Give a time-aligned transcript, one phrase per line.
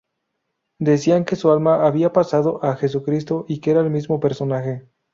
[0.79, 4.87] Decían que su alma había pasado a Jesucristo y que era el mismo personaje.